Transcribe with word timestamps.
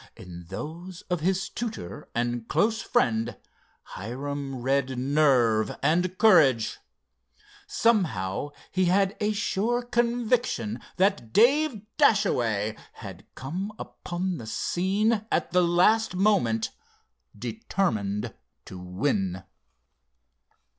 In 0.17 0.45
those 0.45 1.03
of 1.11 1.19
his 1.19 1.47
tutor, 1.47 2.09
and 2.15 2.47
close 2.47 2.81
friend, 2.81 3.37
Hiram 3.83 4.55
read 4.59 4.97
nerve 4.97 5.77
and 5.83 6.17
courage. 6.17 6.79
Somehow, 7.67 8.49
he 8.71 8.85
had 8.85 9.15
a 9.19 9.31
sure 9.31 9.83
conviction 9.83 10.79
that 10.97 11.31
Dave 11.31 11.83
Dashaway 11.97 12.75
had 12.93 13.27
come 13.35 13.73
upon 13.77 14.39
the 14.39 14.47
scene 14.47 15.23
at 15.31 15.51
the 15.51 15.61
last 15.61 16.15
moment 16.15 16.71
determined 17.37 18.33
to 18.65 18.79
win. 18.79 19.43